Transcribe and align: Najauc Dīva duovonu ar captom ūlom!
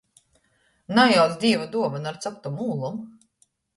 Najauc 0.99 1.35
Dīva 1.43 1.67
duovonu 1.75 2.09
ar 2.13 2.19
captom 2.25 2.59
ūlom! 2.73 2.97